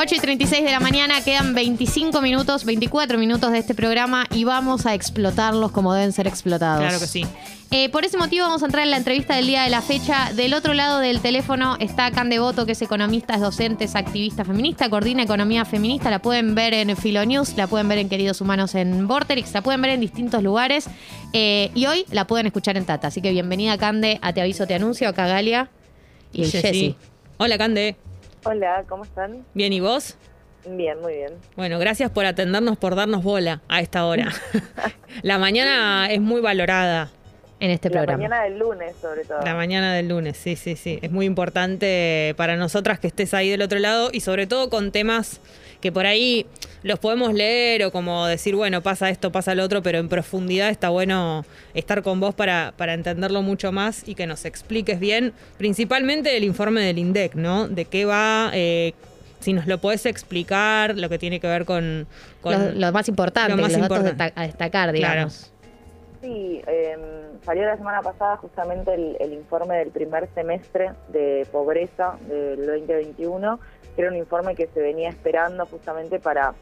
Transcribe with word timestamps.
8 0.00 0.14
y 0.14 0.20
36 0.20 0.64
de 0.64 0.70
la 0.70 0.78
mañana, 0.78 1.24
quedan 1.24 1.54
25 1.56 2.22
minutos, 2.22 2.64
24 2.64 3.18
minutos 3.18 3.50
de 3.50 3.58
este 3.58 3.74
programa 3.74 4.26
y 4.30 4.44
vamos 4.44 4.86
a 4.86 4.94
explotarlos 4.94 5.72
como 5.72 5.92
deben 5.92 6.12
ser 6.12 6.28
explotados. 6.28 6.82
Claro 6.82 7.00
que 7.00 7.08
sí. 7.08 7.26
Eh, 7.72 7.88
por 7.88 8.04
ese 8.04 8.16
motivo 8.16 8.46
vamos 8.46 8.62
a 8.62 8.66
entrar 8.66 8.84
en 8.84 8.92
la 8.92 8.96
entrevista 8.96 9.34
del 9.34 9.48
día 9.48 9.64
de 9.64 9.70
la 9.70 9.82
fecha. 9.82 10.32
Del 10.34 10.54
otro 10.54 10.72
lado 10.72 11.00
del 11.00 11.18
teléfono 11.18 11.76
está 11.80 12.12
Cande 12.12 12.38
Boto, 12.38 12.64
que 12.64 12.72
es 12.72 12.82
economista, 12.82 13.34
es 13.34 13.40
docente, 13.40 13.86
es 13.86 13.96
activista 13.96 14.44
feminista, 14.44 14.88
coordina 14.88 15.24
economía 15.24 15.64
feminista. 15.64 16.12
La 16.12 16.22
pueden 16.22 16.54
ver 16.54 16.74
en 16.74 16.96
Filonews, 16.96 17.56
la 17.56 17.66
pueden 17.66 17.88
ver 17.88 17.98
en 17.98 18.08
Queridos 18.08 18.40
Humanos 18.40 18.76
en 18.76 19.08
Vorterix, 19.08 19.52
la 19.52 19.62
pueden 19.62 19.82
ver 19.82 19.90
en 19.90 20.00
distintos 20.00 20.44
lugares. 20.44 20.88
Eh, 21.32 21.72
y 21.74 21.86
hoy 21.86 22.04
la 22.12 22.24
pueden 22.28 22.46
escuchar 22.46 22.76
en 22.76 22.84
Tata. 22.84 23.08
Así 23.08 23.20
que 23.20 23.32
bienvenida, 23.32 23.76
Cande, 23.78 24.20
a 24.22 24.32
Te 24.32 24.42
Aviso, 24.42 24.64
Te 24.64 24.76
Anuncio, 24.76 25.08
acá 25.08 25.26
Galia 25.26 25.70
y, 26.32 26.44
Jessy. 26.44 26.94
Hola, 27.38 27.58
Cande. 27.58 27.96
Hola, 28.44 28.84
¿cómo 28.88 29.04
están? 29.04 29.44
Bien, 29.54 29.72
¿y 29.72 29.80
vos? 29.80 30.16
Bien, 30.66 31.00
muy 31.00 31.14
bien. 31.14 31.32
Bueno, 31.56 31.78
gracias 31.78 32.10
por 32.10 32.26
atendernos, 32.26 32.76
por 32.78 32.94
darnos 32.94 33.22
bola 33.22 33.62
a 33.68 33.80
esta 33.80 34.04
hora. 34.06 34.32
la 35.22 35.38
mañana 35.38 36.08
es 36.10 36.20
muy 36.20 36.40
valorada 36.40 37.10
en 37.60 37.70
este 37.70 37.88
La 37.88 37.92
programa. 38.00 38.18
mañana 38.18 38.42
del 38.44 38.58
lunes, 38.58 38.94
sobre 39.00 39.24
todo. 39.24 39.40
La 39.44 39.54
mañana 39.54 39.94
del 39.94 40.08
lunes, 40.08 40.36
sí, 40.36 40.56
sí, 40.56 40.76
sí. 40.76 40.98
Es 41.02 41.10
muy 41.10 41.26
importante 41.26 42.34
para 42.36 42.56
nosotras 42.56 42.98
que 42.98 43.06
estés 43.08 43.34
ahí 43.34 43.50
del 43.50 43.62
otro 43.62 43.78
lado 43.78 44.10
y 44.12 44.20
sobre 44.20 44.46
todo 44.46 44.70
con 44.70 44.92
temas 44.92 45.40
que 45.80 45.92
por 45.92 46.06
ahí 46.06 46.46
los 46.82 46.98
podemos 46.98 47.32
leer 47.34 47.84
o 47.84 47.90
como 47.92 48.26
decir, 48.26 48.54
bueno, 48.54 48.82
pasa 48.82 49.10
esto, 49.10 49.30
pasa 49.32 49.54
lo 49.54 49.64
otro, 49.64 49.82
pero 49.82 49.98
en 49.98 50.08
profundidad 50.08 50.70
está 50.70 50.88
bueno 50.88 51.44
estar 51.74 52.02
con 52.02 52.20
vos 52.20 52.34
para, 52.34 52.72
para 52.76 52.94
entenderlo 52.94 53.42
mucho 53.42 53.70
más 53.72 54.02
y 54.08 54.14
que 54.14 54.26
nos 54.26 54.44
expliques 54.44 54.98
bien, 55.00 55.32
principalmente 55.56 56.36
el 56.36 56.44
informe 56.44 56.80
del 56.82 56.98
INDEC, 56.98 57.34
¿no? 57.34 57.68
De 57.68 57.84
qué 57.84 58.04
va, 58.04 58.50
eh, 58.54 58.94
si 59.40 59.52
nos 59.52 59.66
lo 59.66 59.78
podés 59.78 60.06
explicar, 60.06 60.96
lo 60.96 61.08
que 61.08 61.18
tiene 61.18 61.38
que 61.40 61.46
ver 61.46 61.64
con... 61.64 62.06
con 62.40 62.52
Lo, 62.52 62.72
lo 62.86 62.92
más 62.92 63.08
importante, 63.08 63.50
lo 63.54 63.56
más 63.62 63.72
los 63.72 63.80
datos 63.82 63.98
importante. 63.98 64.24
desta- 64.24 64.40
a 64.40 64.46
destacar, 64.46 64.92
digamos. 64.92 65.52
Sí, 66.20 66.60
eh, 66.66 66.96
salió 67.44 67.64
la 67.64 67.76
semana 67.76 68.02
pasada 68.02 68.36
justamente 68.38 68.92
el, 68.94 69.32
informe 69.32 69.76
del 69.76 69.90
primer 69.90 70.28
semestre 70.34 70.90
de 71.08 71.46
pobreza 71.52 72.16
del 72.26 72.66
2021, 72.66 73.60
que 73.94 74.02
era 74.02 74.10
un 74.10 74.16
informe 74.16 74.56
que 74.56 74.66
se 74.66 74.80
venía 74.80 75.10
esperando 75.10 75.64
justamente 75.66 76.18
para 76.18 76.54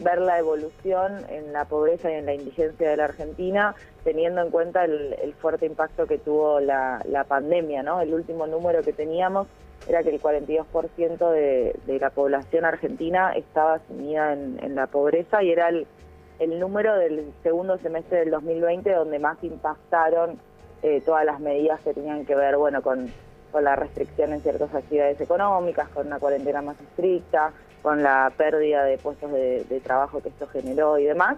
ver 0.00 0.18
la 0.20 0.40
evolución 0.40 1.24
en 1.28 1.52
la 1.52 1.64
pobreza 1.66 2.10
y 2.10 2.14
en 2.14 2.26
la 2.26 2.34
indigencia 2.34 2.90
de 2.90 2.96
la 2.96 3.04
Argentina, 3.04 3.76
teniendo 4.02 4.42
en 4.42 4.50
cuenta 4.50 4.84
el, 4.84 5.14
el 5.22 5.32
fuerte 5.34 5.66
impacto 5.66 6.06
que 6.06 6.18
tuvo 6.18 6.58
la, 6.58 7.00
la 7.08 7.22
pandemia, 7.22 7.84
¿no? 7.84 8.00
El 8.00 8.12
último 8.12 8.48
número 8.48 8.82
que 8.82 8.92
teníamos 8.92 9.46
era 9.86 10.02
que 10.02 10.10
el 10.10 10.20
42% 10.20 11.30
de, 11.30 11.76
de 11.86 11.98
la 12.00 12.10
población 12.10 12.64
argentina 12.64 13.32
estaba 13.32 13.78
sumida 13.86 14.32
en, 14.32 14.58
en 14.60 14.74
la 14.74 14.88
pobreza 14.88 15.44
y 15.44 15.52
era 15.52 15.68
el, 15.68 15.86
el 16.38 16.58
número 16.58 16.96
del 16.96 17.32
segundo 17.42 17.78
semestre 17.78 18.20
del 18.20 18.30
2020 18.30 18.92
donde 18.92 19.18
más 19.18 19.42
impactaron 19.42 20.38
eh, 20.82 21.00
todas 21.04 21.24
las 21.24 21.40
medidas 21.40 21.80
que 21.80 21.94
tenían 21.94 22.26
que 22.26 22.34
ver 22.34 22.56
bueno 22.56 22.82
con, 22.82 23.10
con 23.54 23.64
la 23.64 23.76
restricción 23.76 24.32
en 24.32 24.40
ciertas 24.40 24.74
actividades 24.74 25.20
económicas, 25.20 25.88
con 25.90 26.08
una 26.08 26.18
cuarentena 26.18 26.60
más 26.60 26.80
estricta, 26.80 27.52
con 27.82 28.02
la 28.02 28.32
pérdida 28.36 28.82
de 28.82 28.98
puestos 28.98 29.30
de, 29.30 29.80
trabajo 29.84 30.20
que 30.20 30.30
esto 30.30 30.46
generó 30.48 30.98
y 30.98 31.04
demás. 31.04 31.36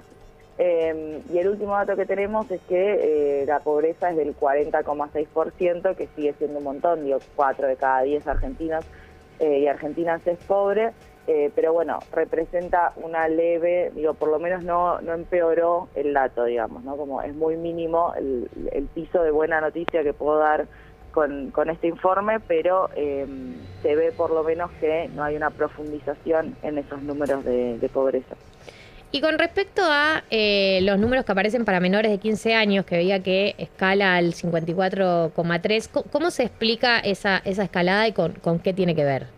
Eh, 0.58 1.20
y 1.30 1.38
el 1.38 1.48
último 1.48 1.72
dato 1.72 1.94
que 1.94 2.06
tenemos 2.06 2.50
es 2.50 2.62
que 2.62 3.42
eh, 3.42 3.46
la 3.46 3.60
pobreza 3.60 4.10
es 4.10 4.16
del 4.16 4.34
40,6%, 4.34 5.94
que 5.94 6.06
sigue 6.16 6.32
siendo 6.38 6.58
un 6.58 6.64
montón, 6.64 7.04
digo, 7.04 7.18
4 7.34 7.66
de 7.66 7.76
cada 7.76 8.02
10 8.02 8.26
argentinos 8.26 8.84
eh, 9.38 9.58
y 9.58 9.66
argentinas 9.66 10.26
es 10.26 10.38
pobre, 10.38 10.92
eh, 11.26 11.50
pero 11.54 11.72
bueno, 11.72 11.98
representa 12.12 12.92
una 12.96 13.28
leve, 13.28 13.90
digo, 13.94 14.14
por 14.14 14.28
lo 14.28 14.38
menos 14.38 14.62
no, 14.62 15.00
no 15.00 15.12
empeoró 15.12 15.88
el 15.94 16.12
dato, 16.12 16.44
digamos, 16.44 16.84
¿no? 16.84 16.96
Como 16.96 17.20
es 17.22 17.34
muy 17.34 17.56
mínimo 17.56 18.14
el, 18.16 18.48
el 18.72 18.84
piso 18.86 19.22
de 19.22 19.30
buena 19.30 19.60
noticia 19.60 20.02
que 20.02 20.12
puedo 20.12 20.38
dar 20.38 20.66
con, 21.10 21.50
con 21.50 21.70
este 21.70 21.88
informe, 21.88 22.40
pero 22.40 22.90
eh, 22.94 23.26
se 23.82 23.96
ve 23.96 24.12
por 24.12 24.30
lo 24.30 24.44
menos 24.44 24.70
que 24.80 25.08
no 25.14 25.24
hay 25.24 25.34
una 25.34 25.50
profundización 25.50 26.54
en 26.62 26.78
esos 26.78 27.02
números 27.02 27.44
de, 27.44 27.78
de 27.78 27.88
pobreza. 27.88 28.36
Y 29.12 29.20
con 29.20 29.38
respecto 29.38 29.82
a 29.82 30.24
eh, 30.30 30.80
los 30.82 30.98
números 30.98 31.24
que 31.24 31.32
aparecen 31.32 31.64
para 31.64 31.80
menores 31.80 32.10
de 32.10 32.18
15 32.18 32.54
años, 32.54 32.84
que 32.84 32.96
veía 32.96 33.22
que 33.22 33.54
escala 33.56 34.16
al 34.16 34.34
54,3, 34.34 35.88
¿cómo, 35.90 36.04
cómo 36.12 36.30
se 36.30 36.42
explica 36.42 36.98
esa, 36.98 37.38
esa 37.44 37.64
escalada 37.64 38.06
y 38.06 38.12
con, 38.12 38.32
con 38.32 38.58
qué 38.58 38.74
tiene 38.74 38.94
que 38.94 39.04
ver? 39.04 39.35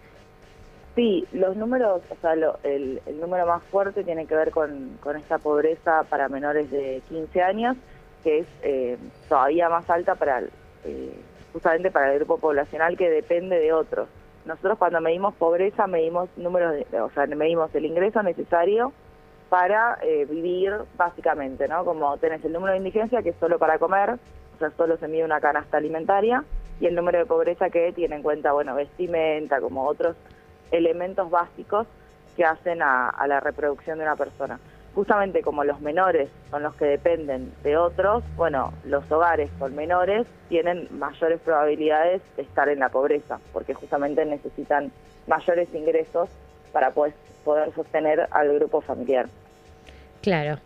Sí, 0.98 1.24
los 1.30 1.54
números, 1.54 2.02
o 2.10 2.16
sea, 2.16 2.34
lo- 2.34 2.58
el, 2.64 3.00
número 3.20 3.46
más 3.46 3.62
fuerte 3.70 4.02
tiene 4.02 4.26
que 4.26 4.34
ver 4.34 4.50
con, 4.50 4.98
esta 5.16 5.38
pobreza 5.38 6.02
para 6.10 6.28
menores 6.28 6.72
de 6.72 7.00
15 7.08 7.40
años, 7.40 7.76
que 8.24 8.40
es 8.40 8.46
eh, 8.64 8.98
todavía 9.28 9.68
más 9.68 9.88
alta 9.88 10.16
para 10.16 10.40
eh, 10.84 11.20
justamente 11.52 11.92
para 11.92 12.10
el 12.12 12.18
grupo 12.18 12.38
poblacional 12.38 12.96
que 12.96 13.08
depende 13.08 13.60
de 13.60 13.72
otros. 13.72 14.08
Nosotros 14.44 14.76
cuando 14.76 15.00
medimos 15.00 15.36
pobreza 15.36 15.86
medimos 15.86 16.30
números, 16.36 16.74
de, 16.74 17.00
o 17.00 17.10
sea, 17.10 17.28
medimos 17.28 17.72
el 17.76 17.84
ingreso 17.84 18.20
necesario 18.24 18.92
para 19.50 20.00
eh, 20.02 20.26
vivir 20.28 20.72
básicamente, 20.96 21.68
¿no? 21.68 21.84
Como 21.84 22.16
tenés 22.16 22.44
el 22.44 22.52
número 22.52 22.72
de 22.72 22.78
indigencia 22.78 23.22
que 23.22 23.28
es 23.28 23.36
solo 23.38 23.60
para 23.60 23.78
comer, 23.78 24.14
o 24.56 24.58
sea, 24.58 24.72
solo 24.72 24.96
se 24.96 25.06
mide 25.06 25.24
una 25.24 25.40
canasta 25.40 25.76
alimentaria, 25.76 26.42
y 26.80 26.86
el 26.86 26.96
número 26.96 27.20
de 27.20 27.26
pobreza 27.26 27.70
que 27.70 27.92
tiene 27.92 28.16
en 28.16 28.22
cuenta, 28.22 28.50
bueno, 28.50 28.74
vestimenta, 28.74 29.60
como 29.60 29.86
otros 29.86 30.16
elementos 30.70 31.30
básicos 31.30 31.86
que 32.36 32.44
hacen 32.44 32.82
a, 32.82 33.08
a 33.08 33.26
la 33.26 33.40
reproducción 33.40 33.98
de 33.98 34.04
una 34.04 34.16
persona. 34.16 34.58
Justamente 34.94 35.42
como 35.42 35.64
los 35.64 35.80
menores 35.80 36.28
son 36.50 36.62
los 36.62 36.74
que 36.74 36.86
dependen 36.86 37.52
de 37.62 37.76
otros, 37.76 38.24
bueno, 38.36 38.72
los 38.84 39.10
hogares 39.12 39.50
con 39.58 39.76
menores 39.76 40.26
tienen 40.48 40.88
mayores 40.90 41.40
probabilidades 41.40 42.22
de 42.36 42.42
estar 42.42 42.68
en 42.68 42.80
la 42.80 42.88
pobreza, 42.88 43.38
porque 43.52 43.74
justamente 43.74 44.24
necesitan 44.24 44.90
mayores 45.26 45.72
ingresos 45.72 46.28
para 46.72 46.90
pues, 46.90 47.14
poder 47.44 47.72
sostener 47.74 48.26
al 48.30 48.54
grupo 48.54 48.80
familiar. 48.80 49.26
Claro. 50.22 50.58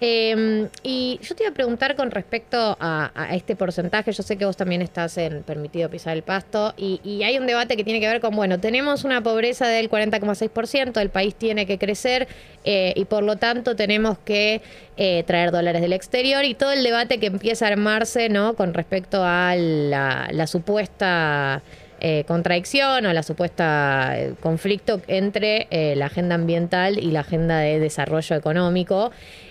Eh, 0.00 0.68
y 0.82 1.20
yo 1.22 1.34
te 1.34 1.42
iba 1.42 1.50
a 1.50 1.54
preguntar 1.54 1.94
con 1.94 2.10
respecto 2.10 2.76
a, 2.80 3.10
este 3.32 3.54
porcentaje, 3.54 4.12
yo 4.12 4.22
sé 4.22 4.38
que 4.38 4.46
vos 4.46 4.56
también 4.56 4.80
estás 4.80 5.18
en 5.18 5.42
permitido 5.42 5.90
pisar 5.90 6.16
el 6.16 6.22
pasto 6.22 6.72
y, 6.76 7.00
y 7.04 7.22
hay 7.22 7.38
un 7.38 7.46
debate 7.46 7.76
que 7.76 7.84
tiene 7.84 8.00
que 8.00 8.08
ver 8.08 8.20
con, 8.20 8.34
bueno, 8.34 8.58
tenemos 8.58 9.04
una 9.04 9.22
pobreza 9.22 9.68
del 9.68 9.90
40,6%, 9.90 11.00
el 11.00 11.10
país 11.10 11.34
tiene 11.34 11.66
que 11.66 11.78
crecer 11.78 12.28
eh, 12.64 12.94
y 12.96 13.04
por 13.04 13.22
lo 13.22 13.36
tanto 13.36 13.76
tenemos 13.76 14.18
que 14.18 14.62
eh, 14.96 15.22
traer 15.26 15.50
dólares 15.50 15.82
del 15.82 15.92
exterior 15.92 16.44
y 16.44 16.54
todo 16.54 16.72
el 16.72 16.82
debate 16.82 17.18
que 17.20 17.26
empieza 17.26 17.66
a 17.66 17.68
armarse, 17.68 18.30
¿no? 18.30 18.54
Con 18.54 18.72
respecto 18.72 19.22
a 19.22 19.54
la 19.54 20.46
supuesta 20.46 21.62
eh, 22.00 22.24
contradicción 22.26 23.06
o 23.06 23.12
la 23.12 23.22
supuesta 23.22 24.18
eh, 24.18 24.34
conflicto 24.40 25.00
entre 25.06 25.66
eh, 25.70 25.94
la 25.96 26.06
agenda 26.06 26.34
ambiental 26.34 26.98
y 26.98 27.10
la 27.10 27.20
agenda 27.20 27.58
de 27.58 27.78
desarrollo 27.78 28.36
económico. 28.36 29.10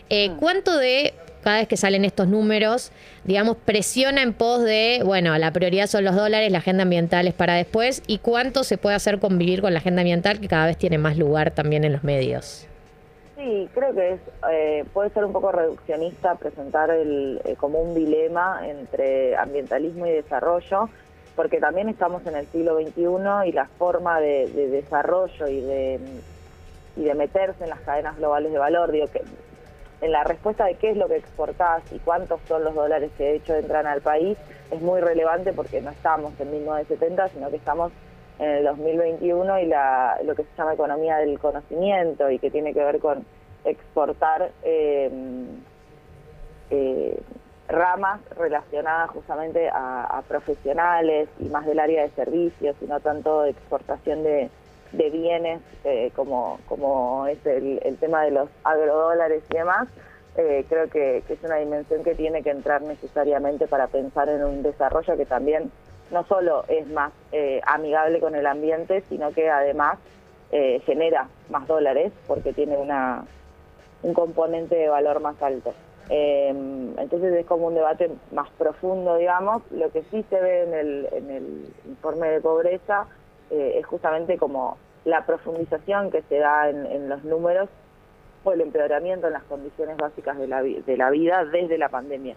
Eh, 0.10 0.32
¿Cuánto 0.40 0.78
de 0.78 1.14
cada 1.44 1.60
vez 1.60 1.68
que 1.68 1.78
salen 1.78 2.06
estos 2.06 2.28
números, 2.28 2.92
digamos, 3.24 3.58
presiona 3.58 4.22
en 4.22 4.34
pos 4.34 4.64
de, 4.64 5.02
bueno, 5.06 5.38
la 5.38 5.52
prioridad 5.52 5.88
son 5.88 6.04
los 6.04 6.16
dólares, 6.16 6.52
la 6.52 6.58
agenda 6.58 6.84
ambiental 6.84 7.28
es 7.28 7.34
para 7.34 7.56
después, 7.56 8.04
y 8.08 8.18
cuánto 8.18 8.64
se 8.64 8.78
puede 8.78 8.96
hacer 8.96 9.20
convivir 9.20 9.62
con 9.62 9.74
la 9.74 9.80
agenda 9.80 10.02
ambiental 10.02 10.40
que 10.40 10.48
cada 10.48 10.66
vez 10.66 10.78
tiene 10.78 10.98
más 10.98 11.18
lugar 11.18 11.52
también 11.52 11.84
en 11.86 11.94
los 11.94 12.04
medios? 12.04 12.68
Sí, 13.38 13.70
creo 13.74 13.94
que 13.94 14.14
es, 14.14 14.20
eh, 14.52 14.86
puede 14.92 15.12
ser 15.12 15.24
un 15.24 15.32
poco 15.32 15.54
reduccionista 15.54 16.36
presentar 16.36 16.90
el, 16.90 17.40
eh, 17.46 17.56
como 17.58 17.80
un 17.80 17.96
dilema 17.96 18.68
entre 18.68 19.38
ambientalismo 19.38 20.06
y 20.08 20.12
desarrollo, 20.12 20.90
porque 21.40 21.62
también 21.62 21.88
estamos 21.88 22.28
en 22.28 22.36
el 22.36 22.46
siglo 22.48 22.76
XXI 22.76 23.48
y 23.48 23.54
la 23.54 23.66
forma 23.78 24.20
de, 24.20 24.48
de 24.48 24.68
desarrollo 24.68 25.48
y 25.48 25.62
de, 25.62 25.98
y 26.98 27.04
de 27.06 27.14
meterse 27.14 27.64
en 27.64 27.70
las 27.70 27.80
cadenas 27.80 28.18
globales 28.18 28.52
de 28.52 28.58
valor, 28.58 28.92
digo 28.92 29.08
que 29.08 29.22
en 30.02 30.12
la 30.12 30.26
respuesta 30.26 30.66
de 30.66 30.76
qué 30.76 30.90
es 30.90 30.98
lo 30.98 31.08
que 31.08 31.16
exportás 31.16 31.82
y 31.94 32.00
cuántos 32.00 32.42
son 32.46 32.66
los 32.66 32.76
dólares 32.76 33.10
que 33.18 33.24
de 33.24 33.36
hecho 33.36 33.56
entran 33.56 33.88
al 33.88 34.02
país 34.02 34.38
es 34.70 34.82
muy 34.82 35.00
relevante 35.00 35.54
porque 35.54 35.80
no 35.80 35.92
estamos 35.92 36.38
en 36.42 36.52
1970, 36.52 37.30
sino 37.30 37.50
que 37.50 37.56
estamos 37.56 37.94
en 38.38 38.50
el 38.50 38.66
2021 38.66 39.60
y 39.62 39.66
lo 40.26 40.36
que 40.36 40.44
se 40.44 40.50
llama 40.58 40.74
economía 40.74 41.20
del 41.20 41.40
conocimiento 41.40 42.30
y 42.30 42.40
que 42.40 42.52
tiene 42.52 42.74
que 42.74 42.84
ver 42.84 43.00
con 43.00 43.24
exportar 43.64 44.52
eh, 44.64 45.10
eh, 46.70 47.18
ramas 47.70 48.20
relacionadas 48.36 49.12
justamente 49.12 49.70
a, 49.72 50.22
profesionales 50.28 51.30
y 51.40 51.46
más 51.46 51.66
del 51.66 51.80
área 51.80 52.04
de 52.04 52.10
servicios 52.10 52.76
y 52.82 52.86
no 52.86 53.00
tanto 53.00 53.44
de 53.44 53.52
exportación 53.52 54.24
de, 54.24 54.50
bienes 54.92 55.62
eh, 55.84 56.12
como, 56.16 56.60
como 56.68 57.28
es 57.28 57.44
el, 57.46 57.80
el 57.84 57.98
tema 57.98 58.24
de 58.24 58.32
los 58.32 58.50
agrodólares 58.64 59.44
y 59.50 59.54
demás, 59.58 59.88
eh, 60.36 60.66
creo 60.68 60.90
que, 60.90 61.18
es 61.18 61.44
una 61.44 61.58
dimensión 61.58 62.04
que 62.04 62.16
tiene 62.16 62.42
que 62.42 62.50
entrar 62.50 62.82
necesariamente 62.82 63.68
para 63.68 63.88
pensar 63.88 64.30
en 64.30 64.44
un 64.44 64.64
desarrollo 64.64 65.16
que 65.16 65.26
también 65.26 65.72
no 66.12 66.24
solo 66.26 66.64
es 66.68 66.88
más 66.88 67.12
eh, 67.32 67.62
amigable 67.68 68.20
con 68.20 68.34
el 68.34 68.48
ambiente, 68.48 69.04
sino 69.10 69.32
que 69.32 69.50
además 69.50 69.98
genera 70.84 71.28
más 71.52 71.68
dólares 71.68 72.12
porque 72.26 72.54
tiene 72.54 72.76
una 72.76 73.24
un 74.02 74.16
componente 74.16 74.76
de 74.76 74.90
valor 74.90 75.20
más 75.20 75.40
alto. 75.44 75.76
Eh, 76.10 76.50
entonces 76.98 77.34
es 77.34 77.46
como 77.46 77.68
un 77.68 77.76
debate 77.76 78.10
más 78.32 78.50
profundo, 78.58 79.16
digamos. 79.18 79.62
Lo 79.72 79.92
que 79.92 80.04
sí 80.12 80.26
se 80.30 80.42
ve 80.42 80.64
en 80.64 80.74
el, 80.74 81.08
en 81.12 81.30
el 81.30 81.66
informe 81.88 82.30
de 82.30 82.42
pobreza 82.42 83.06
eh, 83.52 83.76
es 83.78 83.86
justamente 83.86 84.38
como 84.38 84.78
la 85.06 85.26
profundización 85.26 86.12
que 86.12 86.22
se 86.24 86.38
da 86.38 86.70
en, 86.70 87.10
los 87.10 87.24
números 87.24 87.70
o 88.44 88.52
el 88.52 88.62
empeoramiento 88.62 89.28
en 89.28 89.34
las 89.34 89.44
condiciones 89.44 89.98
básicas 89.98 90.38
de 90.38 90.48
la, 90.48 90.62
de 90.62 90.98
la 90.98 91.10
vida 91.10 91.46
desde 91.46 91.78
la 91.78 91.90
pandemia. 91.90 92.36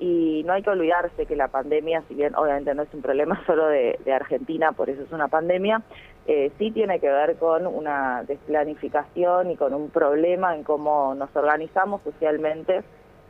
Y 0.00 0.42
no 0.44 0.54
hay 0.54 0.62
que 0.62 0.70
olvidarse 0.70 1.26
que 1.26 1.36
la 1.36 1.48
pandemia, 1.48 2.02
si 2.08 2.14
bien 2.14 2.34
obviamente 2.34 2.74
no 2.74 2.82
es 2.82 2.92
un 2.92 3.02
problema 3.02 3.40
solo 3.46 3.68
de, 3.68 3.98
Argentina, 4.12 4.72
por 4.72 4.90
eso 4.90 5.02
es 5.02 5.12
una 5.12 5.28
pandemia, 5.28 5.82
eh, 6.26 6.50
sí 6.58 6.70
tiene 6.70 6.98
que 7.00 7.08
ver 7.08 7.36
con 7.36 7.66
una 7.66 8.24
desplanificación 8.26 9.50
y 9.50 9.56
con 9.56 9.74
un 9.74 9.90
problema 9.90 10.54
en 10.56 10.64
cómo 10.64 11.14
nos 11.14 11.34
organizamos 11.36 12.02
socialmente. 12.02 12.82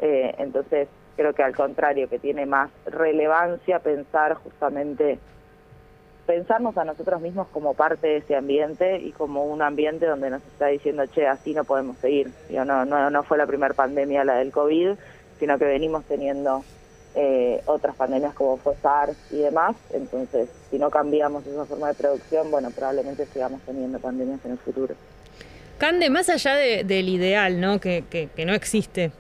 Eh, 0.04 0.34
entonces, 0.36 0.86
creo 1.16 1.32
que 1.32 1.42
al 1.42 1.56
contrario, 1.56 2.10
que 2.10 2.18
tiene 2.18 2.44
más 2.44 2.70
relevancia 2.84 3.78
pensar 3.78 4.34
justamente 4.34 5.18
pensarnos 6.26 6.76
a 6.76 6.84
nosotros 6.84 7.22
mismos 7.22 7.48
como 7.48 7.72
parte 7.72 8.06
de 8.06 8.16
ese 8.18 8.36
ambiente 8.36 8.98
y 8.98 9.12
como 9.12 9.46
un 9.46 9.62
ambiente 9.62 10.04
donde 10.04 10.28
nos 10.28 10.42
está 10.42 10.66
diciendo, 10.66 11.06
che, 11.06 11.26
así 11.26 11.54
no 11.54 11.64
podemos 11.64 11.96
seguir. 11.98 12.30
Yo 12.50 12.66
no, 12.66 12.84
no, 12.84 13.08
no 13.08 13.22
fue 13.22 13.38
la 13.38 13.46
primera 13.46 13.72
pandemia 13.72 14.24
la 14.24 14.36
del 14.36 14.52
COVID, 14.52 14.90
sino 15.38 15.58
que 15.58 15.64
venimos 15.64 16.04
teniendo 16.04 16.62
eh, 17.14 17.62
otras 17.64 17.96
pandemias 17.96 18.34
como 18.34 18.58
fue 18.58 18.74
SARS 18.76 19.16
y 19.30 19.38
demás. 19.38 19.74
Entonces, 19.90 20.50
si 20.70 20.78
no 20.78 20.90
cambiamos 20.90 21.46
esa 21.46 21.64
forma 21.64 21.88
de 21.88 21.94
producción, 21.94 22.50
bueno, 22.50 22.70
probablemente 22.70 23.24
sigamos 23.24 23.62
teniendo 23.62 23.98
pandemias 23.98 24.40
en 24.44 24.52
el 24.52 24.58
futuro. 24.58 24.94
Cande, 25.78 26.10
más 26.10 26.28
allá 26.28 26.54
del 26.56 27.08
ideal, 27.08 27.58
¿no? 27.58 27.80
Que, 27.80 28.04
que, 28.08 28.28
que 28.28 28.44
no 28.44 28.52
existe 28.52 29.12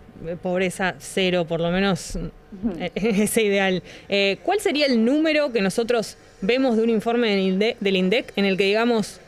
pobreza 0.42 0.94
cero, 0.98 1.44
por 1.46 1.60
lo 1.60 1.70
menos 1.70 2.18
ese 2.94 3.42
ideal. 3.42 3.82
Eh, 4.08 4.38
¿Cuál 4.42 4.60
sería 4.60 4.86
el 4.86 5.04
número 5.04 5.52
que 5.52 5.60
nosotros 5.60 6.16
vemos 6.40 6.76
de 6.76 6.82
un 6.82 6.90
informe 6.90 7.74
del 7.80 7.96
INDEC 7.96 8.32
en 8.36 8.44
el 8.44 8.56
que 8.56 8.64
digamos 8.64 9.20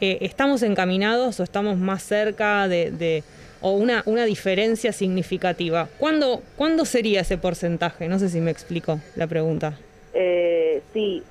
eh, 0.00 0.18
estamos 0.20 0.62
encaminados 0.62 1.40
o 1.40 1.42
estamos 1.42 1.76
más 1.76 2.02
cerca 2.02 2.68
de, 2.68 3.22
o 3.60 3.72
una, 3.72 4.02
una 4.06 4.24
diferencia 4.24 4.92
significativa? 4.92 5.88
¿Cuándo, 5.98 6.42
¿Cuándo 6.56 6.84
sería 6.84 7.22
ese 7.22 7.38
porcentaje? 7.38 8.08
No 8.08 8.18
sé 8.18 8.28
si 8.28 8.40
me 8.40 8.50
explico 8.50 9.00
la 9.16 9.26
pregunta. 9.26 9.78
Eh, 10.14 10.82
sí, 10.92 11.22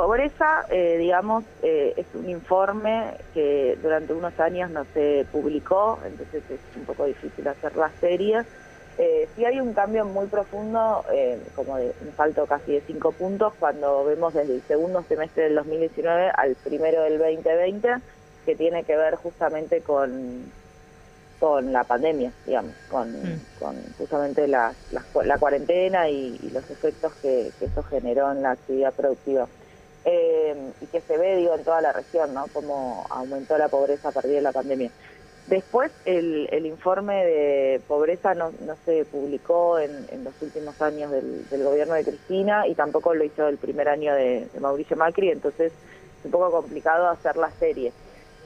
pobreza, 0.00 0.66
eh, 0.68 0.98
digamos, 0.98 1.44
es 1.62 2.06
un 2.14 2.28
informe 2.28 3.14
que 3.32 3.78
durante 3.82 4.12
unos 4.12 4.38
años 4.38 4.70
no 4.70 4.84
se 4.92 5.26
publicó, 5.32 5.98
entonces 6.04 6.42
es 6.50 6.60
un 6.76 6.84
poco 6.84 7.06
difícil 7.06 7.48
hacer 7.48 7.74
las 7.76 7.92
series 8.00 8.46
eh, 8.98 9.28
sí 9.36 9.44
hay 9.44 9.60
un 9.60 9.74
cambio 9.74 10.06
muy 10.06 10.26
profundo, 10.26 11.04
eh, 11.12 11.38
como 11.54 11.76
de 11.76 11.92
un 12.00 12.16
salto 12.16 12.46
casi 12.46 12.72
de 12.72 12.80
cinco 12.86 13.12
puntos, 13.12 13.52
cuando 13.60 14.04
vemos 14.04 14.32
desde 14.32 14.54
el 14.54 14.62
segundo 14.62 15.02
semestre 15.02 15.44
del 15.44 15.56
2019 15.56 16.30
al 16.34 16.54
primero 16.54 17.02
del 17.02 17.18
2020, 17.18 17.88
que 18.46 18.56
tiene 18.56 18.84
que 18.84 18.96
ver 18.96 19.16
justamente 19.16 19.82
con, 19.82 20.50
con 21.38 21.74
la 21.74 21.84
pandemia, 21.84 22.32
digamos, 22.46 22.72
con, 22.90 23.12
mm. 23.12 23.40
con 23.58 23.76
justamente 23.98 24.48
la, 24.48 24.72
la, 24.92 25.38
cuarentena 25.38 26.08
y, 26.08 26.38
los 26.54 26.70
efectos 26.70 27.12
que, 27.20 27.52
eso 27.60 27.82
generó 27.82 28.32
en 28.32 28.42
la 28.42 28.52
actividad 28.52 28.94
productiva. 28.94 29.46
Eh, 30.50 30.72
y 30.80 30.86
que 30.86 31.00
se 31.00 31.16
ve, 31.16 31.36
digo, 31.36 31.54
en 31.54 31.64
toda 31.64 31.80
la 31.80 31.92
región, 31.92 32.34
¿no? 32.34 32.46
Cómo 32.52 33.06
aumentó 33.10 33.58
la 33.58 33.68
pobreza 33.68 34.08
a 34.08 34.12
partir 34.12 34.32
de 34.32 34.42
la 34.42 34.52
pandemia. 34.52 34.90
Después, 35.46 35.92
el, 36.04 36.48
el 36.50 36.66
informe 36.66 37.24
de 37.24 37.80
pobreza 37.86 38.34
no, 38.34 38.50
no 38.66 38.74
se 38.84 39.04
publicó 39.04 39.78
en, 39.78 39.92
en 40.10 40.24
los 40.24 40.34
últimos 40.42 40.80
años 40.82 41.12
del, 41.12 41.48
del, 41.48 41.62
gobierno 41.62 41.94
de 41.94 42.02
Cristina 42.02 42.66
y 42.66 42.74
tampoco 42.74 43.14
lo 43.14 43.22
hizo 43.22 43.46
el 43.46 43.56
primer 43.56 43.88
año 43.88 44.12
de, 44.14 44.48
Mauricio 44.60 44.96
Macri, 44.96 45.30
entonces 45.30 45.72
es 46.18 46.24
un 46.24 46.32
poco 46.32 46.50
complicado 46.50 47.08
hacer 47.08 47.36
la 47.36 47.50
serie. 47.52 47.92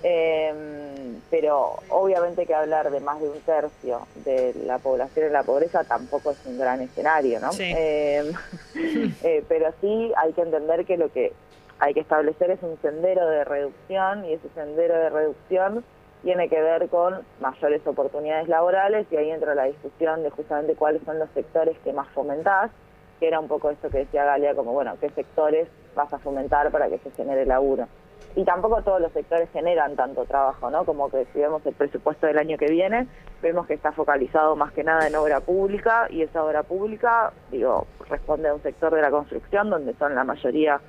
Em, 0.02 1.20
pero 1.30 1.76
obviamente 1.90 2.46
que 2.46 2.54
hablar 2.54 2.90
de 2.90 3.00
más 3.00 3.20
de 3.20 3.28
un 3.28 3.40
tercio 3.40 4.06
de 4.24 4.54
la 4.64 4.78
población 4.78 5.26
en 5.26 5.32
la 5.34 5.42
pobreza 5.42 5.84
tampoco 5.84 6.30
es 6.30 6.38
un 6.46 6.58
gran 6.58 6.80
escenario, 6.80 7.38
¿no? 7.40 7.50
Em, 7.58 8.32
eh, 9.22 9.44
pero 9.48 9.72
sí 9.80 10.12
hay 10.16 10.32
que 10.32 10.42
entender 10.42 10.84
que 10.84 10.96
lo 10.96 11.10
que 11.12 11.32
hay 11.80 11.94
que 11.94 12.00
establecer 12.00 12.50
es 12.50 12.62
un 12.62 12.78
sendero 12.82 13.26
de 13.26 13.44
reducción 13.44 14.26
y 14.26 14.34
ese 14.34 14.48
sendero 14.54 14.94
de 14.94 15.08
reducción 15.08 15.82
tiene 16.22 16.50
que 16.50 16.60
ver 16.60 16.88
con 16.90 17.20
mayores 17.40 17.84
oportunidades 17.86 18.48
laborales 18.48 19.06
y 19.10 19.16
ahí 19.16 19.30
entra 19.30 19.54
la 19.54 19.64
discusión 19.64 20.22
de 20.22 20.30
justamente 20.30 20.74
cuáles 20.74 21.02
son 21.04 21.18
los 21.18 21.30
sectores 21.30 21.78
que 21.82 21.94
más 21.94 22.08
fomentás, 22.08 22.70
que 23.18 23.28
era 23.28 23.40
un 23.40 23.48
poco 23.48 23.70
esto 23.70 23.88
que 23.88 23.98
decía 23.98 24.24
Galia, 24.24 24.54
como 24.54 24.72
bueno, 24.72 24.96
qué 25.00 25.08
sectores 25.10 25.68
vas 25.94 26.12
a 26.12 26.18
fomentar 26.18 26.70
para 26.70 26.88
que 26.90 26.98
se 26.98 27.10
genere 27.12 27.46
laburo. 27.46 27.88
Y 28.36 28.44
tampoco 28.44 28.82
todos 28.82 29.00
los 29.00 29.10
sectores 29.12 29.48
generan 29.50 29.96
tanto 29.96 30.24
trabajo, 30.24 30.70
¿no? 30.70 30.84
Como 30.84 31.10
que 31.10 31.24
si 31.32 31.40
vemos 31.40 31.64
el 31.66 31.74
presupuesto 31.74 32.26
del 32.26 32.38
año 32.38 32.58
que 32.58 32.70
viene, 32.70 33.08
vemos 33.42 33.66
que 33.66 33.74
está 33.74 33.90
focalizado 33.90 34.54
más 34.54 34.72
que 34.72 34.84
nada 34.84 35.08
en 35.08 35.16
obra 35.16 35.40
pública 35.40 36.06
y 36.10 36.22
esa 36.22 36.44
obra 36.44 36.62
pública, 36.62 37.32
digo, 37.50 37.86
responde 38.08 38.50
a 38.50 38.54
un 38.54 38.62
sector 38.62 38.94
de 38.94 39.02
la 39.02 39.10
construcción 39.10 39.70
donde 39.70 39.94
son 39.94 40.14
la 40.14 40.22
mayoría 40.22 40.80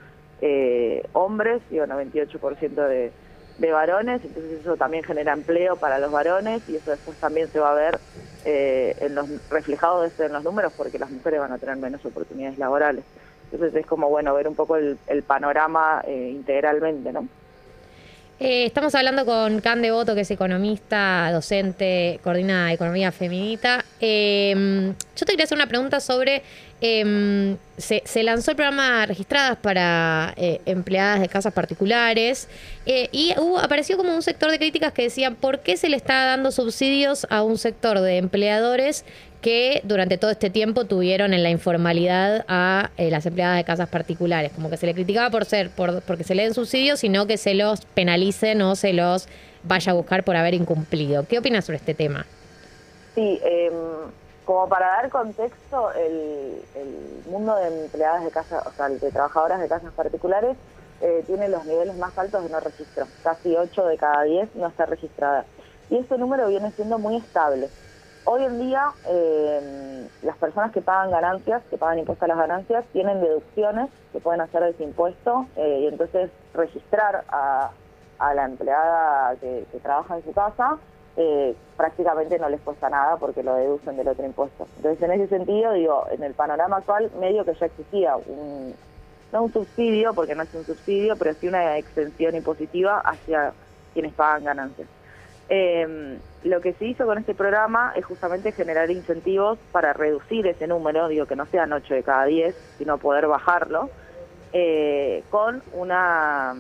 eh, 0.42 1.04
hombres, 1.14 1.62
digo, 1.70 1.86
98% 1.86 2.88
de 2.88 3.12
de 3.62 3.72
varones, 3.72 4.22
entonces 4.26 4.60
eso 4.62 4.76
también 4.76 5.04
genera 5.04 5.34
empleo 5.34 5.76
para 5.76 6.00
los 6.00 6.12
varones 6.12 6.64
y 6.68 6.76
eso 6.76 6.92
después 6.92 7.16
también 7.18 7.48
se 7.50 7.60
va 7.60 7.72
a 7.72 7.76
ver 7.76 8.00
eh, 8.44 8.96
en 9.00 9.14
los 9.14 9.28
reflejados 9.50 10.20
en 10.20 10.34
los 10.34 10.44
números 10.44 10.74
porque 10.76 10.98
las 10.98 11.12
mujeres 11.12 11.40
van 11.40 11.52
a 11.52 11.60
tener 11.60 11.78
menos 11.78 12.04
oportunidades 12.04 12.58
laborales. 12.58 13.06
Entonces 13.52 13.82
es 13.82 13.86
como 13.86 14.10
bueno 14.10 14.34
ver 14.34 14.48
un 14.48 14.56
poco 14.56 14.78
el, 14.78 14.98
panorama 15.28 16.02
eh, 16.08 16.32
integralmente, 16.34 17.14
¿no? 17.14 17.28
Eh, 18.44 18.66
estamos 18.66 18.96
hablando 18.96 19.24
con 19.24 19.62
Can 19.62 19.84
Devoto, 19.84 20.16
que 20.16 20.22
es 20.22 20.32
economista, 20.32 21.30
docente, 21.32 22.20
coordina 22.24 22.74
economía 22.74 23.12
feminita. 23.12 23.86
Em, 24.00 24.96
yo 25.16 25.26
te 25.28 25.34
quería 25.34 25.44
hacer 25.44 25.56
una 25.60 25.68
pregunta 25.68 26.00
sobre, 26.00 26.42
em, 26.82 27.56
se, 27.78 28.24
lanzó 28.24 28.50
el 28.50 28.58
programa 28.58 29.06
Registradas 29.06 29.60
para 29.60 30.34
eh, 30.38 30.60
empleadas 30.66 31.20
de 31.20 31.30
casas 31.30 31.54
particulares 31.54 32.48
eh, 32.88 33.10
y 33.12 33.36
hubo, 33.38 33.60
apareció 33.60 33.96
como 33.96 34.16
un 34.16 34.24
sector 34.24 34.50
de 34.50 34.58
críticas 34.58 34.92
que 34.92 35.04
decían, 35.04 35.36
¿por 35.36 35.60
qué 35.60 35.78
se 35.78 35.88
le 35.88 35.96
está 35.96 36.26
dando 36.26 36.52
subsidios 36.52 37.28
a 37.30 37.44
un 37.44 37.60
sector 37.60 38.00
de 38.00 38.18
empleadores 38.18 39.06
que 39.42 39.82
durante 39.84 40.18
todo 40.18 40.32
este 40.32 40.50
tiempo 40.50 40.86
tuvieron 40.86 41.34
en 41.34 41.44
la 41.44 41.50
informalidad 41.50 42.46
a 42.48 42.92
eh, 42.98 43.10
las 43.10 43.26
empleadas 43.26 43.58
de 43.58 43.64
casas 43.64 43.90
particulares. 43.90 44.52
Como 44.54 44.70
que 44.70 44.78
se 44.78 44.86
le 44.86 44.94
criticaba 44.94 45.30
por 45.30 45.46
ser, 45.46 45.70
por, 45.72 46.02
porque 46.04 46.24
se 46.24 46.36
le 46.36 46.44
den 46.44 46.54
subsidios, 46.54 47.00
sino 47.00 47.26
que 47.26 47.38
se 47.38 47.56
los 47.56 47.86
penalicen 47.86 48.62
o 48.62 48.76
se 48.76 48.94
los 48.94 49.28
vaya 49.64 49.92
a 49.92 49.96
buscar 49.96 50.24
por 50.24 50.36
haber 50.36 50.54
incumplido. 50.54 51.26
¿Qué 51.28 51.40
opinas 51.40 51.66
sobre 51.66 51.78
este 51.78 51.94
tema? 51.94 52.26
Sí, 53.16 53.40
em, 53.44 53.74
como 54.46 54.70
para 54.70 54.88
dar 54.88 55.10
contexto, 55.10 55.92
el, 55.94 56.62
mundo 57.30 57.56
de 57.56 57.84
empleadas 57.84 58.24
de 58.26 58.32
casas, 58.32 58.66
o 58.68 58.72
sea, 58.72 58.90
de 58.90 59.12
trabajadoras 59.12 59.62
de 59.62 59.68
casas 59.68 59.94
particulares, 59.94 60.58
eh, 61.00 61.24
tiene 61.26 61.48
los 61.50 61.66
niveles 61.66 61.96
más 61.96 62.16
altos 62.18 62.44
de 62.44 62.50
no 62.50 62.60
registro. 62.60 63.08
Casi 63.24 63.56
8 63.56 63.86
de 63.86 63.98
cada 63.98 64.24
10 64.24 64.56
no 64.56 64.68
está 64.68 64.86
registrada. 64.86 65.46
Y 65.90 65.98
este 65.98 66.18
número 66.18 66.48
viene 66.48 66.72
siendo 66.72 67.00
muy 67.00 67.18
estable. 67.18 67.70
Hoy 68.24 68.44
en 68.44 68.60
día, 68.60 68.92
eh, 69.08 70.08
las 70.22 70.38
personas 70.38 70.72
que 70.72 70.82
pagan 70.82 71.10
ganancias, 71.10 71.64
que 71.70 71.78
pagan 71.78 72.00
impuestos 72.00 72.24
a 72.24 72.28
las 72.28 72.38
ganancias, 72.38 72.86
tienen 72.94 73.20
deducciones 73.20 73.90
que 74.12 74.20
pueden 74.20 74.42
hacer 74.42 74.62
de 74.62 74.70
ese 74.70 74.84
impuesto 74.84 75.48
eh, 75.56 75.80
y 75.82 75.88
entonces 75.88 76.30
registrar 76.54 77.24
a, 77.30 77.72
la 78.36 78.46
empleada 78.46 79.36
que, 79.38 79.66
trabaja 79.82 80.18
en 80.18 80.24
su 80.24 80.32
casa 80.32 80.78
eh, 81.18 81.56
prácticamente 81.76 82.38
no 82.38 82.48
les 82.50 82.62
cuesta 82.62 82.88
nada 82.88 83.18
porque 83.18 83.42
lo 83.42 83.56
deducen 83.56 83.98
del 83.98 84.08
otro 84.08 84.24
impuesto. 84.24 84.68
Entonces, 84.78 85.02
en 85.02 85.12
ese 85.14 85.28
sentido, 85.28 85.74
digo, 85.74 86.06
en 86.12 86.22
el 86.22 86.36
panorama 86.36 86.78
actual, 86.78 87.10
medio 87.20 87.44
que 87.44 87.56
ya 87.56 87.66
existía 87.66 88.16
un, 88.16 88.76
no 89.34 89.44
un 89.44 89.52
subsidio, 89.52 90.14
porque 90.14 90.36
no 90.36 90.44
es 90.44 90.54
un 90.54 90.64
subsidio, 90.64 91.16
pero 91.18 91.34
sí 91.34 91.48
una 91.48 91.78
extensión 91.80 92.36
impositiva 92.36 93.00
hacia 93.00 93.54
quienes 93.94 94.14
pagan 94.14 94.44
ganancias. 94.44 94.88
Eh, 95.54 96.18
lo 96.46 96.62
que 96.62 96.72
se 96.72 96.86
hizo 96.86 97.06
con 97.06 97.18
este 97.18 97.36
programa 97.36 97.92
es 97.98 98.06
justamente 98.06 98.54
generar 98.54 98.90
incentivos 98.90 99.60
para 99.74 99.92
reducir 99.92 100.48
ese 100.48 100.66
número, 100.66 101.10
digo 101.10 101.26
que 101.26 101.36
no 101.36 101.46
sean 101.46 101.74
8 101.74 101.94
de 101.94 102.04
cada 102.04 102.24
10, 102.24 102.56
sino 102.78 102.98
poder 102.98 103.28
bajarlo, 103.28 103.90
eh, 104.54 105.26
con 105.30 105.62
una, 105.74 106.56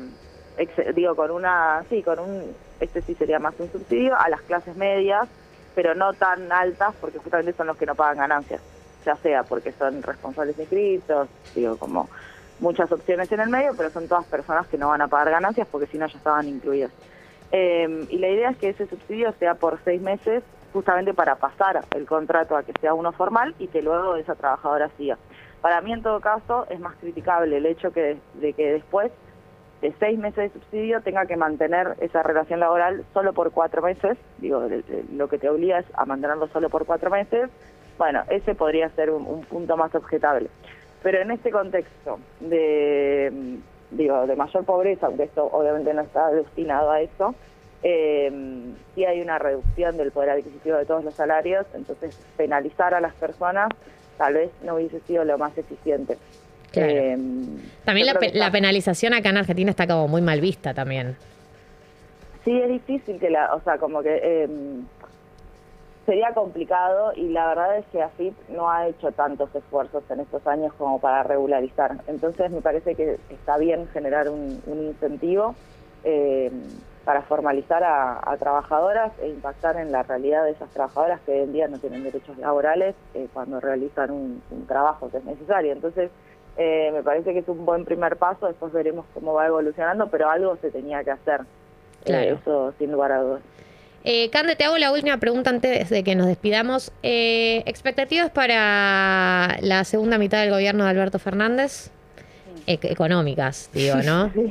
digo, 0.93 1.15
con 1.15 1.31
una, 1.31 1.85
sí, 1.89 2.03
con 2.03 2.19
un, 2.19 2.53
este 2.81 3.01
sí 3.01 3.15
sería 3.15 3.39
más 3.39 3.57
un 3.59 3.71
subsidio 3.71 4.13
a 4.19 4.27
las 4.27 4.41
clases 4.41 4.75
medias, 4.75 5.29
pero 5.73 5.95
no 5.95 6.11
tan 6.11 6.51
altas 6.51 6.93
porque 6.99 7.19
justamente 7.19 7.53
son 7.53 7.67
los 7.67 7.77
que 7.77 7.85
no 7.85 7.95
pagan 7.95 8.17
ganancias, 8.17 8.61
ya 9.05 9.15
sea 9.15 9.43
porque 9.43 9.71
son 9.71 10.03
responsables 10.03 10.59
inscritos, 10.59 11.29
digo, 11.55 11.77
como 11.77 12.09
muchas 12.59 12.91
opciones 12.91 13.31
en 13.31 13.39
el 13.39 13.49
medio, 13.49 13.71
pero 13.77 13.89
son 13.89 14.09
todas 14.09 14.25
personas 14.25 14.67
que 14.67 14.77
no 14.77 14.89
van 14.89 15.01
a 15.01 15.07
pagar 15.07 15.31
ganancias 15.31 15.65
porque 15.71 15.87
si 15.87 15.97
no 15.97 16.07
ya 16.07 16.17
estaban 16.17 16.49
incluidas. 16.49 16.91
Eh, 17.51 18.05
y 18.09 18.17
la 18.17 18.29
idea 18.29 18.49
es 18.51 18.57
que 18.57 18.69
ese 18.69 18.87
subsidio 18.87 19.33
sea 19.33 19.55
por 19.55 19.79
seis 19.83 20.01
meses, 20.01 20.43
justamente 20.73 21.13
para 21.13 21.35
pasar 21.35 21.83
el 21.95 22.05
contrato 22.05 22.55
a 22.55 22.63
que 22.63 22.73
sea 22.79 22.93
uno 22.93 23.11
formal 23.11 23.53
y 23.59 23.67
que 23.67 23.81
luego 23.81 24.15
esa 24.15 24.35
trabajadora 24.35 24.89
siga. 24.97 25.17
Para 25.61 25.81
mí, 25.81 25.93
en 25.93 26.01
todo 26.01 26.19
caso, 26.21 26.65
es 26.69 26.79
más 26.79 26.95
criticable 26.95 27.57
el 27.57 27.65
hecho 27.65 27.91
que, 27.91 28.17
de 28.35 28.53
que 28.53 28.73
después 28.73 29.11
de 29.81 29.93
seis 29.99 30.17
meses 30.17 30.51
de 30.51 30.59
subsidio 30.59 31.01
tenga 31.01 31.25
que 31.25 31.35
mantener 31.35 31.95
esa 31.99 32.23
relación 32.23 32.59
laboral 32.59 33.03
solo 33.13 33.33
por 33.33 33.51
cuatro 33.51 33.81
meses. 33.81 34.17
Digo, 34.37 34.67
lo 35.13 35.27
que 35.27 35.37
te 35.37 35.49
obliga 35.49 35.79
es 35.79 35.85
a 35.93 36.05
mantenerlo 36.05 36.47
solo 36.47 36.69
por 36.69 36.85
cuatro 36.85 37.09
meses. 37.09 37.49
Bueno, 37.97 38.23
ese 38.29 38.55
podría 38.55 38.89
ser 38.89 39.09
un, 39.09 39.25
un 39.27 39.41
punto 39.43 39.77
más 39.77 39.93
objetable. 39.93 40.49
Pero 41.03 41.19
en 41.19 41.31
este 41.31 41.51
contexto 41.51 42.19
de, 42.39 43.59
digo, 43.91 44.25
de 44.25 44.35
mayor 44.35 44.65
pobreza, 44.65 45.07
aunque 45.07 45.23
esto 45.23 45.45
obviamente 45.51 45.93
no 45.93 46.01
está 46.01 46.29
destinado 46.31 46.91
a 46.91 47.01
eso, 47.01 47.35
eh, 47.83 48.31
sí 48.95 49.05
hay 49.05 49.21
una 49.21 49.39
reducción 49.39 49.97
del 49.97 50.11
poder 50.11 50.31
adquisitivo 50.31 50.77
de 50.77 50.85
todos 50.85 51.03
los 51.03 51.13
salarios, 51.13 51.65
entonces 51.73 52.17
penalizar 52.37 52.93
a 52.93 53.01
las 53.01 53.13
personas 53.15 53.69
tal 54.17 54.35
vez 54.35 54.51
no 54.63 54.75
hubiese 54.75 54.99
sido 55.01 55.23
lo 55.23 55.37
más 55.37 55.57
eficiente. 55.57 56.17
Eh, 56.73 57.17
también 57.83 58.07
la, 58.33 58.51
penalización 58.51 59.13
acá 59.13 59.29
en 59.29 59.37
Argentina 59.37 59.71
está 59.71 59.87
como 59.87 60.07
muy 60.07 60.21
mal 60.21 60.39
vista 60.39 60.73
también. 60.73 61.17
Sí, 62.45 62.57
es 62.57 62.69
difícil 62.69 63.19
que 63.19 63.29
la, 63.29 63.53
o 63.53 63.61
sea, 63.61 63.77
como 63.77 64.01
que 64.01 64.19
eh, 64.23 64.47
sería 66.11 66.33
complicado 66.33 67.13
y 67.15 67.29
la 67.29 67.47
verdad 67.47 67.77
es 67.77 67.85
que 67.85 68.01
AFIP 68.01 68.33
no 68.49 68.69
ha 68.69 68.85
hecho 68.85 69.13
tantos 69.13 69.55
esfuerzos 69.55 70.03
en 70.09 70.19
estos 70.19 70.45
años 70.45 70.73
como 70.77 70.99
para 70.99 71.23
regularizar. 71.23 72.01
Entonces 72.05 72.51
me 72.51 72.59
parece 72.59 72.95
que 72.95 73.17
está 73.29 73.57
bien 73.57 73.87
generar 73.93 74.27
un, 74.27 74.61
incentivo 74.67 75.55
eh, 76.03 76.51
para 77.05 77.21
formalizar 77.21 77.81
a, 77.85 78.35
trabajadoras 78.37 79.13
e 79.21 79.29
impactar 79.29 79.77
en 79.77 79.93
la 79.93 80.03
realidad 80.03 80.43
de 80.43 80.51
esas 80.51 80.69
trabajadoras 80.71 81.21
que 81.21 81.31
hoy 81.31 81.39
en 81.43 81.53
día 81.53 81.69
no 81.69 81.79
tienen 81.79 82.03
derechos 82.03 82.37
laborales 82.39 82.93
eh, 83.13 83.29
cuando 83.33 83.61
realizan 83.61 84.11
un, 84.11 84.41
trabajo 84.67 85.09
que 85.09 85.19
es 85.19 85.23
necesario. 85.23 85.71
Entonces 85.71 86.11
eh, 86.57 86.91
me 86.91 87.03
parece 87.03 87.31
que 87.31 87.39
es 87.39 87.47
un 87.47 87.65
buen 87.65 87.85
primer 87.85 88.17
paso, 88.17 88.47
después 88.47 88.73
veremos 88.73 89.05
cómo 89.13 89.33
va 89.33 89.47
evolucionando, 89.47 90.07
pero 90.07 90.29
algo 90.29 90.57
se 90.57 90.71
tenía 90.71 91.05
que 91.05 91.11
hacer. 91.11 91.39
eso 92.03 92.73
sin 92.77 92.91
lugar 92.91 93.13
a 93.13 93.21
dudas. 93.21 93.41
Eh, 94.03 94.29
Cande, 94.31 94.55
te 94.55 94.63
hago 94.63 94.77
la 94.77 94.91
última 94.91 95.17
pregunta 95.17 95.49
antes 95.49 95.89
de 95.89 96.03
que 96.03 96.15
nos 96.15 96.27
despidamos. 96.27 96.91
Eh, 97.03 97.63
¿Expectativas 97.65 98.31
para 98.31 99.57
la 99.61 99.83
segunda 99.83 100.17
mitad 100.17 100.41
del 100.41 100.49
gobierno 100.49 100.83
de 100.85 100.89
Alberto 100.89 101.19
Fernández? 101.19 101.91
económicas, 102.67 103.69
digo, 103.73 103.97
¿no? 104.03 104.31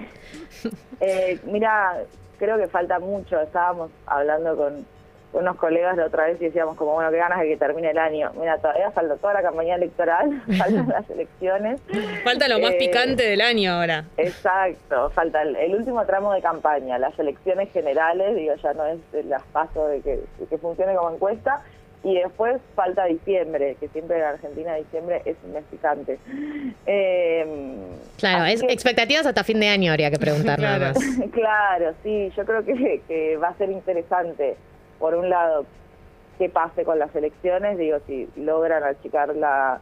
Eh, 1.03 1.41
mira, 1.45 2.03
creo 2.39 2.59
que 2.59 2.67
falta 2.67 2.99
mucho. 2.99 3.41
Estábamos 3.41 3.91
hablando 4.05 4.55
con 4.55 4.85
unos 5.33 5.57
colegas 5.57 5.97
la 5.97 6.07
otra 6.07 6.27
vez 6.27 6.41
y 6.41 6.47
decíamos 6.47 6.77
como, 6.77 6.95
bueno, 6.95 7.11
qué 7.11 7.19
ganas 7.19 7.41
de 7.41 7.49
que 7.49 7.57
termine 7.57 7.91
el 7.91 7.99
año. 7.99 8.33
Mira, 8.39 8.59
todavía 8.59 8.91
falta 8.91 9.17
toda 9.17 9.35
la 9.35 9.43
campaña 9.43 9.77
electoral, 9.77 10.43
faltan 10.59 10.89
las 10.89 11.09
elecciones. 11.11 11.81
Falta 12.25 12.49
lo 12.49 12.59
más 12.59 12.73
eh, 12.73 12.79
picante 12.79 13.23
del 13.23 13.41
año 13.41 13.73
ahora. 13.75 14.05
Exacto, 14.17 15.11
falta 15.11 15.43
el, 15.43 15.75
último 15.75 16.05
tramo 16.05 16.33
de 16.33 16.43
campaña, 16.43 16.99
las 16.99 17.17
elecciones 17.19 17.73
generales, 17.73 18.35
digo, 18.35 18.55
ya 18.57 18.73
no 18.75 18.87
es 18.87 18.99
el 19.13 19.33
paso 19.53 19.87
de 19.87 20.01
que, 20.01 20.21
que 20.49 20.59
funcione 20.59 20.95
como 20.95 21.11
encuesta. 21.11 21.63
Y 22.03 22.15
después 22.15 22.63
falta 22.75 23.05
diciembre, 23.05 23.77
que 23.79 23.87
siempre 23.89 24.17
en 24.17 24.25
Argentina 24.25 24.75
diciembre 24.75 25.21
es 25.27 25.37
un 25.45 25.53
mes 25.53 25.65
picante. 25.71 26.19
Eh, 26.87 27.77
claro, 28.17 28.47
es 28.47 28.63
expectativas 28.63 29.27
hasta 29.27 29.45
fin 29.45 29.61
de 29.61 29.69
año 29.69 29.93
habría 29.93 30.11
que 30.11 30.19
preguntar 30.19 30.59
claro. 30.59 30.79
nada 30.79 30.95
más. 30.95 31.31
claro, 31.31 31.93
sí, 32.03 32.33
yo 32.35 32.47
creo 32.47 32.65
que, 32.65 33.03
que 33.07 33.37
va 33.37 33.49
a 33.49 33.55
ser 33.59 33.71
interesante 33.71 34.57
por 35.01 35.15
un 35.15 35.29
lado, 35.29 35.65
qué 36.39 36.49
pase 36.49 36.85
con 36.85 36.99
las 36.99 37.15
elecciones, 37.17 37.77
digo, 37.79 37.99
si 38.07 38.29
logran 38.37 38.85
achicar 38.85 39.35
la, 39.35 39.81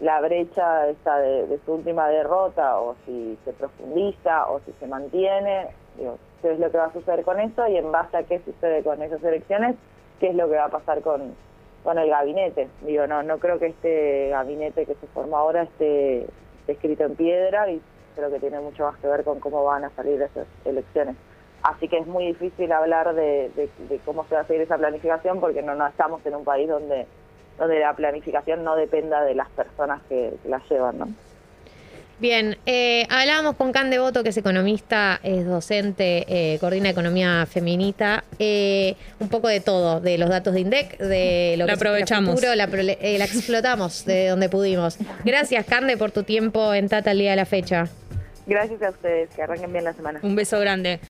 la 0.00 0.20
brecha 0.20 0.88
esta 0.88 1.18
de, 1.18 1.58
su 1.64 1.74
última 1.74 2.08
derrota 2.08 2.80
o 2.80 2.96
si 3.06 3.38
se 3.44 3.52
profundiza 3.52 4.46
o 4.50 4.60
si 4.60 4.72
se 4.80 4.86
mantiene, 4.86 5.68
digo, 5.96 6.18
qué 6.42 6.52
es 6.52 6.58
lo 6.58 6.70
que 6.70 6.78
va 6.78 6.86
a 6.86 6.92
suceder 6.92 7.24
con 7.24 7.38
eso 7.38 7.68
y 7.68 7.76
en 7.76 7.92
base 7.92 8.16
a 8.16 8.24
qué 8.24 8.40
sucede 8.40 8.82
con 8.82 9.00
esas 9.02 9.22
elecciones, 9.22 9.76
qué 10.18 10.30
es 10.30 10.34
lo 10.34 10.48
que 10.48 10.56
va 10.56 10.64
a 10.64 10.70
pasar 10.70 11.02
con, 11.02 11.34
con 11.84 11.98
el 11.98 12.08
gabinete. 12.08 12.68
Digo, 12.82 13.06
no, 13.06 13.22
no 13.22 13.38
creo 13.38 13.58
que 13.58 13.66
este 13.66 14.30
gabinete 14.30 14.86
que 14.86 14.94
se 14.94 15.06
forma 15.08 15.38
ahora 15.38 15.62
esté 15.62 16.26
escrito 16.66 17.04
en 17.04 17.14
piedra 17.14 17.70
y 17.70 17.80
creo 18.16 18.30
que 18.30 18.40
tiene 18.40 18.60
mucho 18.60 18.84
más 18.84 18.96
que 18.98 19.08
ver 19.08 19.24
con 19.24 19.40
cómo 19.40 19.62
van 19.64 19.84
a 19.84 19.90
salir 19.90 20.20
esas 20.20 20.46
elecciones. 20.64 21.16
Así 21.64 21.88
que 21.88 21.96
es 21.96 22.06
muy 22.06 22.26
difícil 22.26 22.70
hablar 22.72 23.14
de, 23.14 23.50
cómo 24.04 24.26
se 24.28 24.34
va 24.34 24.42
a 24.42 24.44
seguir 24.44 24.62
esa 24.62 24.76
planificación 24.76 25.40
porque 25.40 25.62
no, 25.62 25.74
no 25.74 25.86
estamos 25.86 26.24
en 26.26 26.34
un 26.34 26.44
país 26.44 26.68
donde, 26.68 27.06
donde 27.58 27.80
la 27.80 27.94
planificación 27.94 28.62
no 28.62 28.76
dependa 28.76 29.24
de 29.24 29.34
las 29.34 29.48
personas 29.48 30.02
que, 30.06 30.34
la 30.46 30.60
llevan, 30.68 30.98
¿no? 30.98 31.08
Bien, 32.18 32.58
eh, 32.66 33.06
hablábamos 33.08 33.56
con 33.56 33.72
Can 33.72 33.88
Devoto, 33.88 34.22
que 34.22 34.28
es 34.28 34.36
economista, 34.36 35.18
es 35.22 35.46
docente, 35.46 36.26
eh, 36.28 36.58
coordina 36.58 36.90
economía 36.90 37.46
feminita, 37.46 38.24
eh, 38.38 38.94
un 39.18 39.30
poco 39.30 39.48
de 39.48 39.60
todo, 39.60 40.00
de 40.00 40.18
los 40.18 40.28
datos 40.28 40.52
de 40.52 40.60
INDEC, 40.60 40.98
de 40.98 41.56
lo 41.56 41.64
la 41.64 41.72
que 41.72 41.76
aprovechamos. 41.76 42.34
Futuro, 42.34 42.54
la, 42.54 42.64
eh, 42.64 43.16
la, 43.18 43.24
explotamos 43.24 44.04
de 44.04 44.28
donde 44.28 44.50
pudimos. 44.50 44.98
Gracias, 45.24 45.64
Cande, 45.64 45.96
por 45.96 46.12
tu 46.12 46.24
tiempo 46.24 46.74
en 46.74 46.90
Tata 46.90 47.12
el 47.12 47.18
día 47.18 47.30
de 47.30 47.36
la 47.36 47.46
fecha. 47.46 47.88
Gracias 48.46 48.82
a 48.82 48.90
ustedes, 48.90 49.30
que 49.34 49.42
arranquen 49.42 49.72
bien 49.72 49.84
la 49.84 49.94
semana. 49.94 50.20
Un 50.22 50.36
beso 50.36 50.60
grande. 50.60 51.00